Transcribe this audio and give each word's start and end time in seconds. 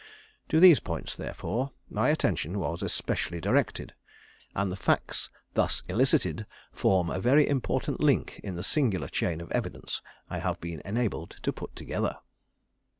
To 0.49 0.59
these 0.59 0.79
points, 0.79 1.15
therefore, 1.15 1.73
my 1.87 2.09
attention 2.09 2.57
was 2.57 2.81
especially 2.81 3.39
directed, 3.39 3.93
and 4.55 4.71
the 4.71 4.75
facts 4.75 5.29
thus 5.53 5.83
elicited 5.87 6.47
form 6.71 7.11
a 7.11 7.19
very 7.19 7.47
important 7.47 7.99
link 7.99 8.39
in 8.43 8.55
the 8.55 8.63
singular 8.63 9.09
chain 9.09 9.39
of 9.41 9.51
evidence 9.51 10.01
I 10.27 10.39
have 10.39 10.59
been 10.59 10.81
enabled 10.85 11.35
to 11.43 11.53
put 11.53 11.75
together. 11.75 12.17